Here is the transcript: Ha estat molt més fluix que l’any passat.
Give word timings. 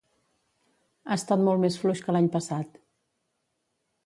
Ha 1.07 1.17
estat 1.21 1.43
molt 1.49 1.63
més 1.67 1.77
fluix 1.83 2.01
que 2.07 2.17
l’any 2.17 2.33
passat. 2.39 2.81